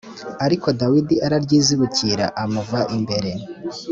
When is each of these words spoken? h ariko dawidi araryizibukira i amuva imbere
h 0.37 0.39
ariko 0.45 0.67
dawidi 0.79 1.15
araryizibukira 1.25 2.25
i 2.29 2.33
amuva 2.43 2.79
imbere 2.97 3.31